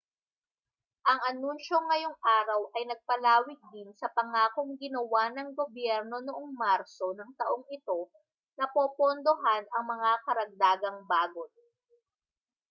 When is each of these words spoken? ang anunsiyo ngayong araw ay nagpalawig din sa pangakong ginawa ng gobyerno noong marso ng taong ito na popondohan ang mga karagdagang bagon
ang 1.09 1.19
anunsiyo 1.29 1.77
ngayong 1.87 2.17
araw 2.37 2.61
ay 2.77 2.83
nagpalawig 2.89 3.61
din 3.73 3.89
sa 4.01 4.07
pangakong 4.17 4.71
ginawa 4.83 5.23
ng 5.31 5.49
gobyerno 5.59 6.17
noong 6.25 6.49
marso 6.63 7.07
ng 7.13 7.31
taong 7.39 7.65
ito 7.77 7.99
na 8.57 8.65
popondohan 8.75 9.63
ang 9.75 9.85
mga 9.93 10.09
karagdagang 10.25 10.99
bagon 11.11 11.51